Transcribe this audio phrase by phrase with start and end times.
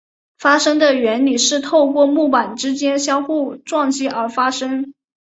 [0.39, 4.95] 发声的原理是透过木板之间互相撞击而发声。